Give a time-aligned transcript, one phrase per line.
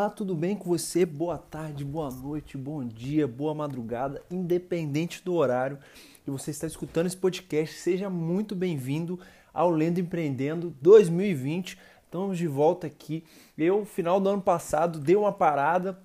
[0.00, 1.04] Olá, tudo bem com você?
[1.04, 5.78] Boa tarde, boa noite, bom dia, boa madrugada, independente do horário
[6.24, 9.20] que você está escutando esse podcast, seja muito bem-vindo
[9.52, 11.78] ao Lendo Empreendendo 2020.
[12.02, 13.24] Estamos de volta aqui.
[13.58, 16.00] Eu, final do ano passado, dei uma parada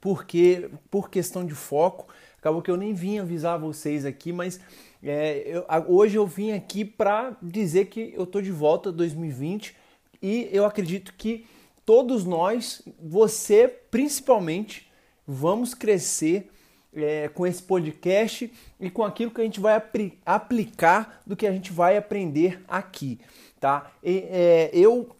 [0.00, 2.06] porque, por questão de foco,
[2.38, 4.60] acabou que eu nem vim avisar vocês aqui, mas
[5.02, 9.74] é, eu, hoje eu vim aqui para dizer que eu estou de volta 2020
[10.22, 11.44] e eu acredito que
[11.84, 14.90] todos nós, você principalmente,
[15.26, 16.50] vamos crescer
[16.94, 21.46] é, com esse podcast e com aquilo que a gente vai apl aplicar do que
[21.46, 23.18] a gente vai aprender aqui,
[23.58, 23.90] tá?
[24.02, 25.10] E, é, eu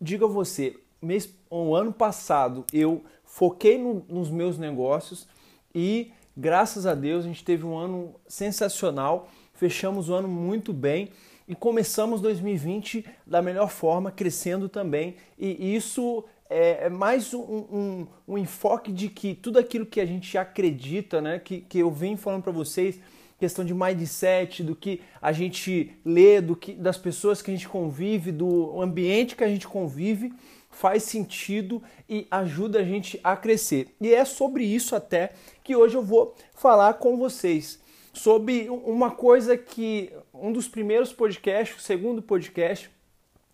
[0.00, 5.26] digo a você, mês, o ano passado eu foquei no, nos meus negócios
[5.74, 11.10] e graças a Deus a gente teve um ano sensacional, fechamos o ano muito bem
[11.48, 15.16] e começamos 2020 da melhor forma, crescendo também.
[15.38, 20.06] E isso é, é mais um, um, um enfoque de que tudo aquilo que a
[20.06, 22.98] gente acredita, né, que, que eu venho falando para vocês,
[23.38, 27.68] questão de mindset, do que a gente lê, do que das pessoas que a gente
[27.68, 30.32] convive, do ambiente que a gente convive,
[30.70, 33.94] faz sentido e ajuda a gente a crescer.
[34.00, 37.78] E é sobre isso até que hoje eu vou falar com vocês
[38.16, 42.90] sobre uma coisa que um dos primeiros podcasts, o segundo podcast,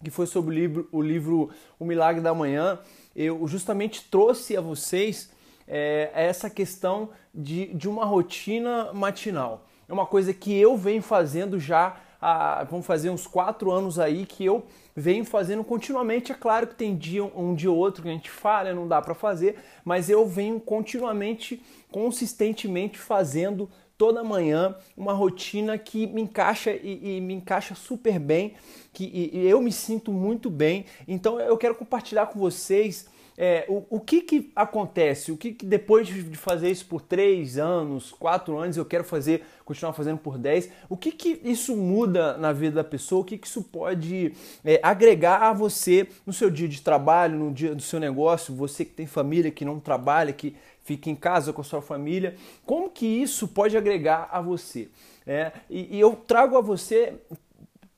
[0.03, 2.79] que foi sobre o livro O, livro, o Milagre da Manhã,
[3.15, 5.31] eu justamente trouxe a vocês
[5.67, 9.67] é, essa questão de, de uma rotina matinal.
[9.89, 14.25] É uma coisa que eu venho fazendo já há, vamos fazer uns quatro anos aí,
[14.25, 16.31] que eu venho fazendo continuamente.
[16.31, 19.03] É claro que tem dia um dia ou outro que a gente falha, não dá
[19.03, 23.69] para fazer, mas eu venho continuamente, consistentemente fazendo
[24.03, 28.55] toda manhã uma rotina que me encaixa e, e me encaixa super bem,
[28.93, 30.87] que e, e eu me sinto muito bem.
[31.07, 35.65] Então eu quero compartilhar com vocês é, o, o que, que acontece, o que, que
[35.65, 40.39] depois de fazer isso por três anos, quatro anos, eu quero fazer, continuar fazendo por
[40.39, 44.35] dez, o que, que isso muda na vida da pessoa, o que, que isso pode
[44.65, 48.85] é, agregar a você no seu dia de trabalho, no dia do seu negócio, você
[48.85, 52.37] que tem família, que não trabalha, que fica em casa com a sua família.
[52.67, 54.89] Como que isso pode agregar a você?
[55.27, 57.15] É, e, e, eu trago a você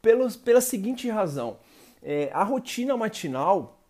[0.00, 1.56] pelos, pela seguinte razão.
[2.02, 3.80] É, a rotina matinal,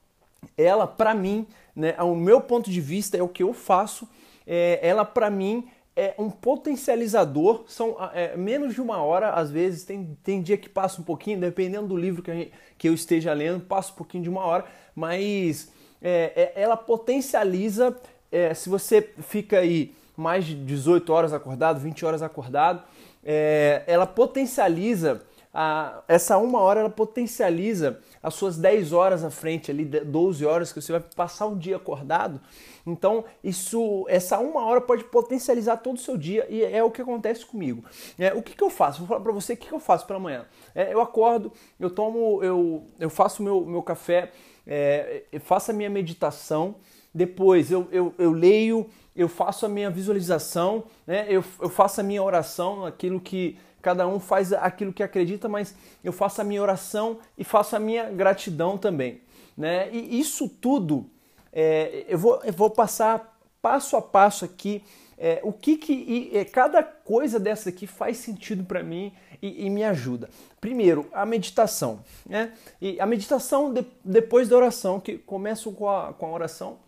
[0.56, 4.08] ela para mim, né, ao meu ponto de vista, é o que eu faço,
[4.46, 9.84] é, ela para mim é um potencializador, são é, menos de uma hora, às vezes,
[9.84, 13.32] tem, tem dia que passa um pouquinho, dependendo do livro que, gente, que eu esteja
[13.32, 15.70] lendo, passa um pouquinho de uma hora, mas
[16.02, 17.96] é, é ela potencializa
[18.34, 22.82] é, se você fica aí mais de 18 horas acordado, 20 horas acordado,
[23.24, 25.22] é, ela potencializa
[25.54, 30.72] a, essa uma hora ela potencializa as suas 10 horas à frente, ali 12 horas
[30.72, 32.40] que você vai passar um dia acordado.
[32.84, 37.00] Então, isso, essa uma hora pode potencializar todo o seu dia e é o que
[37.00, 37.84] acontece comigo.
[38.18, 38.98] É, o que, que eu faço?
[38.98, 40.44] Vou falar para você o que, que eu faço pela manhã.
[40.74, 44.32] É, eu acordo, eu tomo, eu, eu faço meu, meu café,
[44.66, 46.74] é, faço a minha meditação.
[47.14, 51.26] Depois eu, eu, eu leio, eu faço a minha visualização, né?
[51.28, 55.74] eu, eu faço a minha oração, aquilo que cada um faz aquilo que acredita, mas
[56.02, 59.20] eu faço a minha oração e faço a minha gratidão também.
[59.56, 59.90] Né?
[59.92, 61.10] E isso tudo
[61.52, 64.82] é, eu, vou, eu vou passar passo a passo aqui
[65.16, 69.66] é, o que, que e, é, cada coisa dessa aqui faz sentido para mim e,
[69.66, 70.28] e, me ajuda.
[70.60, 72.00] Primeiro, a meditação.
[72.26, 72.52] Né?
[72.80, 76.78] E a meditação de, depois da oração, que começo com a, com a oração,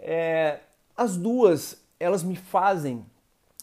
[0.00, 0.60] é,
[0.96, 3.04] as duas elas me fazem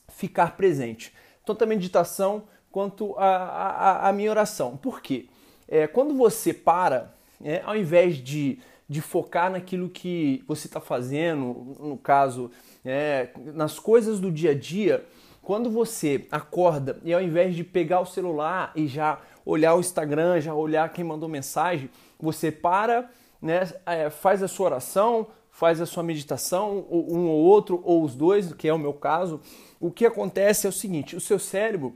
[0.10, 1.14] ficar presente.
[1.46, 4.76] Tanto a meditação quanto a minha oração.
[4.76, 5.28] Por quê?
[5.68, 7.14] É, quando você para,
[7.44, 8.58] é, ao invés de,
[8.90, 12.50] de focar naquilo que você está fazendo, no caso,
[12.84, 15.06] é, nas coisas do dia a dia,
[15.44, 20.42] quando você acorda e ao invés de pegar o celular e já olhar o Instagram,
[20.42, 23.08] já olhar quem mandou mensagem, você para,
[23.40, 28.16] né, é, faz a sua oração, faz a sua meditação, um ou outro, ou os
[28.16, 29.40] dois, que é o meu caso,
[29.80, 31.96] o que acontece é o seguinte: o seu cérebro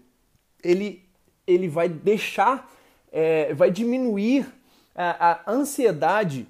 [0.67, 1.03] ele,
[1.47, 2.69] ele vai deixar,
[3.11, 4.45] é, vai diminuir
[4.93, 6.45] a, a ansiedade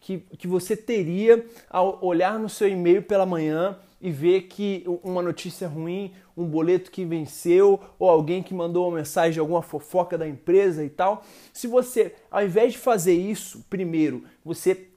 [0.00, 5.20] que, que você teria ao olhar no seu e-mail pela manhã e ver que uma
[5.20, 10.26] notícia ruim, um boleto que venceu ou alguém que mandou uma mensagem, alguma fofoca da
[10.26, 11.24] empresa e tal.
[11.52, 14.88] Se você, ao invés de fazer isso, primeiro, você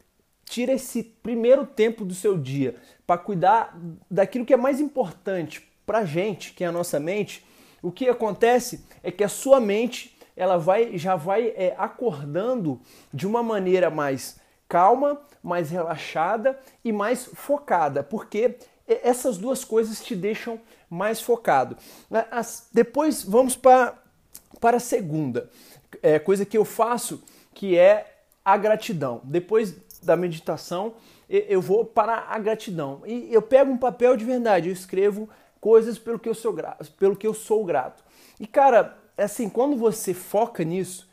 [0.46, 2.76] tira esse primeiro tempo do seu dia
[3.08, 3.78] para cuidar
[4.10, 7.44] daquilo que é mais importante para gente, que é a nossa mente,
[7.82, 12.80] o que acontece é que a sua mente ela vai já vai é, acordando
[13.14, 18.58] de uma maneira mais calma, mais relaxada e mais focada, porque
[18.88, 21.78] essas duas coisas te deixam mais focado.
[22.30, 23.98] As, depois vamos para,
[24.62, 25.50] a segunda
[26.02, 27.24] é, coisa que eu faço,
[27.54, 29.22] que é a gratidão.
[29.24, 30.94] Depois da meditação,
[31.30, 33.02] eu vou para a gratidão.
[33.06, 35.30] E eu pego um papel de verdade, eu escrevo
[35.62, 38.04] coisas pelo que eu sou grato, pelo que eu sou grato.
[38.40, 41.08] E cara, assim, quando você foca nisso,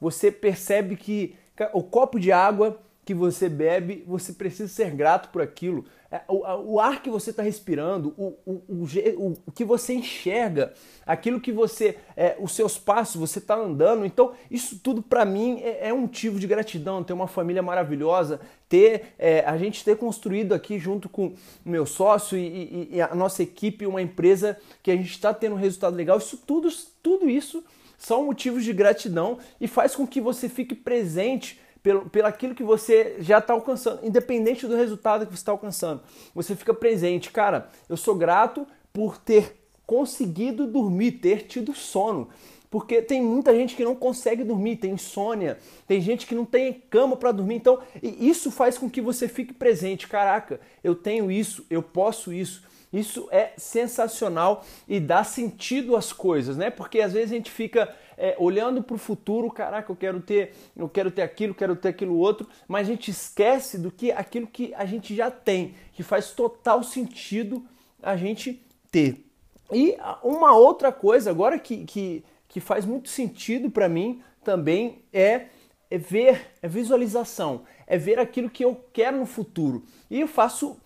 [0.00, 1.36] você percebe que
[1.72, 5.84] o copo de água que você bebe, você precisa ser grato por aquilo.
[6.08, 10.72] É, o, ar que você está respirando, o, o, o, o, que você enxerga,
[11.04, 14.04] aquilo que você, é, os seus passos, você está andando.
[14.04, 17.02] Então, isso tudo para mim é, é, um motivo de gratidão.
[17.02, 21.34] Ter uma família maravilhosa, ter é, a gente ter construído aqui junto com
[21.64, 25.34] o meu sócio e, e, e a nossa equipe uma empresa que a gente está
[25.34, 26.18] tendo um resultado legal.
[26.18, 26.68] Isso tudo,
[27.02, 27.64] tudo isso
[27.98, 32.62] são motivos de gratidão e faz com que você fique presente pelo, pelo aquilo que
[32.62, 36.00] você já está alcançando, independente do resultado que você está alcançando.
[36.34, 37.30] Você fica presente.
[37.30, 39.56] Cara, eu sou grato por ter
[39.86, 42.28] conseguido dormir, ter tido sono.
[42.70, 46.72] Porque tem muita gente que não consegue dormir, tem insônia, tem gente que não tem
[46.88, 47.56] cama para dormir.
[47.56, 50.08] Então, isso faz com que você fique presente.
[50.08, 52.62] Caraca, eu tenho isso, eu posso isso.
[52.92, 56.68] Isso é sensacional e dá sentido às coisas, né?
[56.70, 60.54] Porque às vezes a gente fica é, olhando para o futuro, caraca, eu quero ter,
[60.76, 64.46] eu quero ter aquilo, quero ter aquilo outro, mas a gente esquece do que aquilo
[64.46, 67.64] que a gente já tem, que faz total sentido
[68.02, 69.26] a gente ter.
[69.72, 75.46] E uma outra coisa agora que, que, que faz muito sentido para mim também é,
[75.90, 79.84] é ver, é visualização, é ver aquilo que eu quero no futuro.
[80.10, 80.76] E eu faço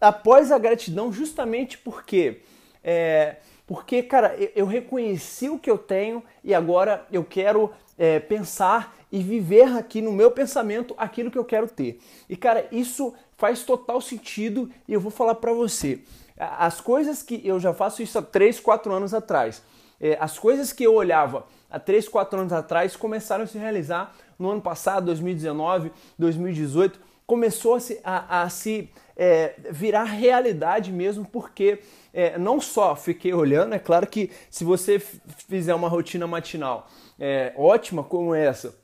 [0.00, 2.40] após a gratidão justamente porque
[2.82, 3.36] é,
[3.68, 9.22] porque, cara, eu reconheci o que eu tenho e agora eu quero é, pensar e
[9.22, 12.00] viver aqui no meu pensamento aquilo que eu quero ter.
[12.30, 16.00] E, cara, isso faz total sentido e eu vou falar para você.
[16.38, 19.62] As coisas que eu já faço isso há 3, 4 anos atrás.
[20.00, 24.14] É, as coisas que eu olhava há 3, 4 anos atrás começaram a se realizar
[24.38, 26.98] no ano passado, 2019, 2018.
[27.26, 28.88] Começou a se, a, a se
[29.18, 31.80] é, virar realidade mesmo, porque
[32.14, 36.88] é, não só fiquei olhando, é claro que se você fizer uma rotina matinal
[37.18, 38.76] é, ótima como essa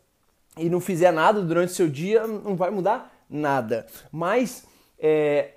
[0.58, 3.86] e não fizer nada durante seu dia, não vai mudar nada.
[4.10, 4.66] Mas
[4.98, 5.52] é,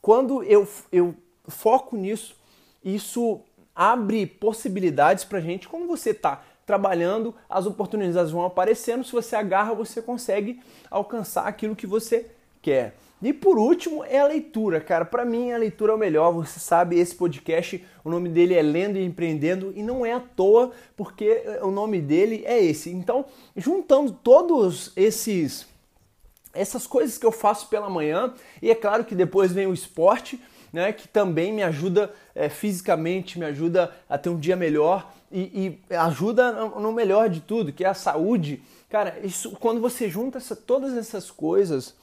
[0.00, 1.14] quando eu, eu
[1.46, 2.34] foco nisso,
[2.82, 3.40] isso
[3.74, 5.68] abre possibilidades para gente.
[5.68, 9.04] Como você está trabalhando, as oportunidades vão aparecendo.
[9.04, 10.60] Se você agarra, você consegue
[10.90, 12.30] alcançar aquilo que você
[12.64, 12.96] quer.
[13.22, 15.04] E por último é a leitura, cara.
[15.04, 16.32] Para mim a leitura é o melhor.
[16.32, 20.20] Você sabe, esse podcast, o nome dele é Lendo e Empreendendo e não é à
[20.20, 22.90] toa, porque o nome dele é esse.
[22.90, 23.26] Então,
[23.56, 25.66] juntando todos esses
[26.52, 28.32] essas coisas que eu faço pela manhã,
[28.62, 30.40] e é claro que depois vem o esporte,
[30.72, 35.40] né, que também me ajuda é, fisicamente, me ajuda a ter um dia melhor e,
[35.90, 38.62] e, ajuda no melhor de tudo, que é a saúde.
[38.88, 41.94] Cara, isso quando você junta essa, todas essas coisas,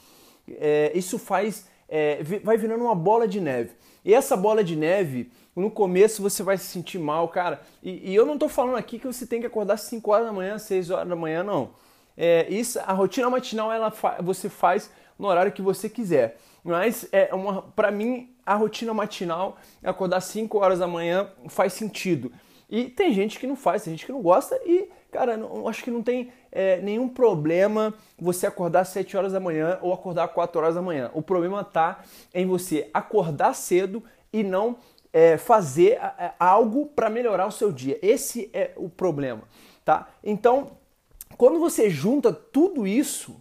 [0.59, 3.71] é, isso faz, é, vai virando uma bola de neve.
[4.03, 7.61] E essa bola de neve, no começo você vai se sentir mal, cara.
[7.83, 10.33] E, e eu não estou falando aqui que você tem que acordar 5 horas da
[10.33, 11.71] manhã, 6 horas da manhã, não.
[12.17, 16.37] É, isso, a rotina matinal ela fa você faz no horário que você quiser.
[16.63, 22.31] Mas é uma, para mim a rotina matinal, acordar 5 horas da manhã faz sentido.
[22.69, 25.83] E tem gente que não faz, tem gente que não gosta e, cara, não, acho
[25.83, 30.23] que não tem é, nenhum problema você acordar às 7 horas da manhã ou acordar
[30.23, 31.11] às 4 horas da manhã.
[31.13, 32.03] O problema está
[32.33, 34.77] em você acordar cedo e não
[35.11, 35.99] é, fazer
[36.39, 37.99] algo para melhorar o seu dia.
[38.01, 39.43] Esse é o problema,
[39.83, 40.07] tá?
[40.23, 40.71] Então,
[41.37, 43.35] quando você junta tudo isso,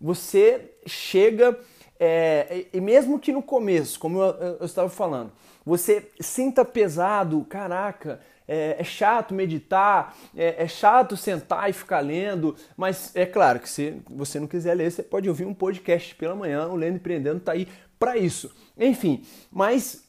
[0.00, 1.58] você chega
[1.98, 5.32] é, e mesmo que no começo, como eu, eu, estava falando,
[5.64, 12.54] você sinta pesado, caraca, é, é chato meditar, é, é, chato sentar e ficar lendo,
[12.76, 16.34] mas é claro que se você não quiser ler, você pode ouvir um podcast pela
[16.34, 18.54] manhã, o Lendo Empreendendo está aí para isso.
[18.76, 20.04] Enfim, mas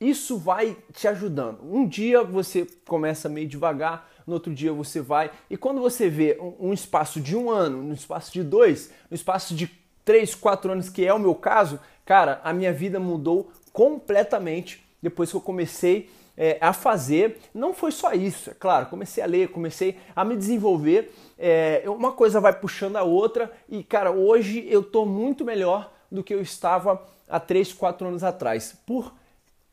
[0.00, 1.60] isso vai te ajudando.
[1.62, 6.38] Um dia você começa meio devagar, no outro dia você vai, e quando você vê
[6.40, 9.66] um, um espaço de um ano, no espaço de dois, no espaço de
[10.04, 15.30] três, quatro anos, que é o meu caso, cara, a minha vida mudou completamente depois
[15.30, 17.38] que eu comecei é, a fazer.
[17.54, 21.12] Não foi só isso, é claro, comecei a ler, comecei a me desenvolver.
[21.38, 26.24] É, uma coisa vai puxando a outra e, cara, hoje eu estou muito melhor do
[26.24, 29.14] que eu estava há 3, 4 anos atrás, por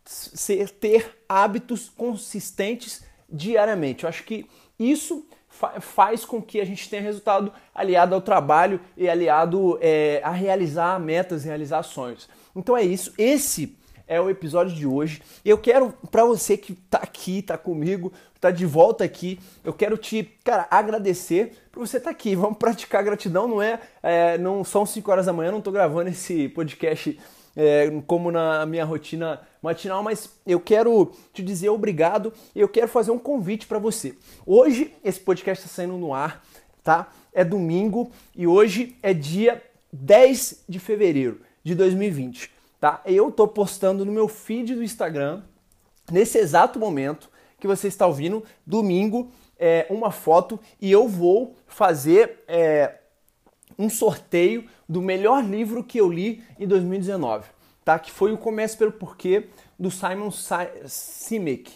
[0.05, 4.03] ser, ter hábitos consistentes diariamente.
[4.03, 4.47] Eu acho que
[4.79, 10.21] isso fa faz com que a gente tenha resultado aliado ao trabalho e aliado é,
[10.23, 12.29] a realizar metas, realizar sonhos.
[12.55, 13.13] Então é isso.
[13.17, 13.75] Esse
[14.07, 15.21] é o episódio de hoje.
[15.43, 19.97] Eu quero, para você que tá aqui, tá comigo, tá de volta aqui, eu quero
[19.97, 22.33] te, cara, agradecer por você estar tá aqui.
[22.37, 26.09] Vamos praticar gratidão, não é, é não são 5 horas da manhã, não tô gravando
[26.09, 27.19] esse podcast
[27.57, 32.87] é, como na minha rotina matinal, mas eu quero te dizer obrigado e eu quero
[32.87, 34.13] fazer um convite para você.
[34.45, 36.43] Hoje esse podcast está saindo no ar,
[36.83, 37.11] tá?
[37.33, 39.61] É domingo e hoje é dia
[39.91, 43.01] 10 de fevereiro de 2020, tá?
[43.05, 45.41] Eu tô postando no meu feed do Instagram
[46.11, 47.29] nesse exato momento
[47.59, 52.99] que você está ouvindo, domingo, é, uma foto e eu vou fazer é,
[53.77, 57.49] um sorteio do melhor livro que eu li em 2019,
[57.83, 57.97] tá?
[57.97, 60.31] Que foi o Comece pelo Porquê do Simon
[60.85, 61.73] Simek,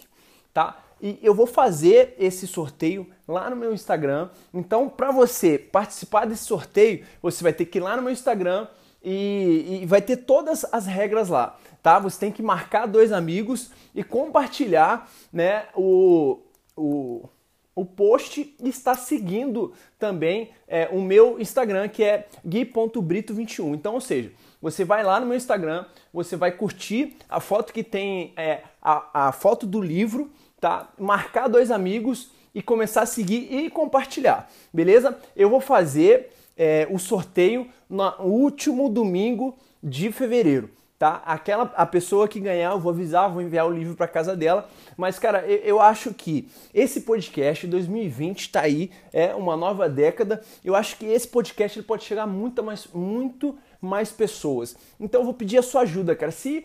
[0.54, 0.80] tá?
[1.00, 4.30] E eu vou fazer esse sorteio lá no meu Instagram.
[4.54, 8.68] Então, para você participar desse sorteio, você vai ter que ir lá no meu Instagram
[9.04, 11.98] e, e vai ter todas as regras lá, tá?
[11.98, 16.40] Você tem que marcar dois amigos e compartilhar, né, o,
[16.76, 17.28] o
[17.74, 23.74] o post está seguindo também é, o meu Instagram, que é gui.brito21.
[23.74, 24.30] Então, ou seja,
[24.60, 29.28] você vai lá no meu Instagram, você vai curtir a foto que tem é, a,
[29.28, 30.30] a foto do livro,
[30.60, 30.90] tá?
[30.98, 35.18] Marcar dois amigos e começar a seguir e compartilhar, beleza?
[35.34, 36.30] Eu vou fazer
[36.62, 40.70] é, o sorteio no último domingo de fevereiro
[41.02, 41.20] tá?
[41.26, 44.70] Aquela a pessoa que ganhar, eu vou avisar, vou enviar o livro para casa dela.
[44.96, 50.40] Mas cara, eu, eu, acho que esse podcast 2020 está aí, é uma nova década.
[50.64, 54.76] Eu acho que esse podcast ele pode chegar muito mais muito mais pessoas.
[55.00, 56.30] Então eu vou pedir a sua ajuda, cara.
[56.30, 56.64] Se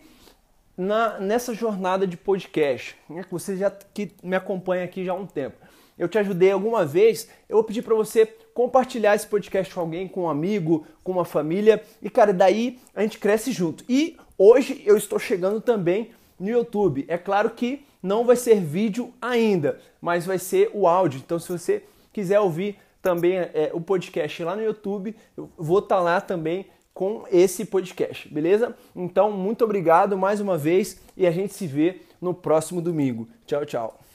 [0.76, 5.16] na, nessa jornada de podcast, né, que você já que me acompanha aqui já há
[5.16, 5.56] um tempo,
[5.98, 10.08] eu te ajudei alguma vez, eu vou pedir para você compartilhar esse podcast com alguém,
[10.08, 13.84] com um amigo, com uma família, e cara, daí a gente cresce junto.
[13.88, 17.04] E Hoje eu estou chegando também no YouTube.
[17.08, 21.20] É claro que não vai ser vídeo ainda, mas vai ser o áudio.
[21.24, 25.96] Então, se você quiser ouvir também é, o podcast lá no YouTube, eu vou estar
[25.96, 28.76] tá lá também com esse podcast, beleza?
[28.94, 33.28] Então, muito obrigado mais uma vez e a gente se vê no próximo domingo.
[33.44, 34.07] Tchau, tchau.